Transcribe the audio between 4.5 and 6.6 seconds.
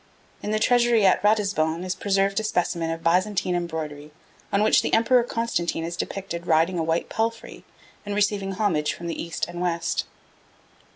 on which the Emperor Constantine is depicted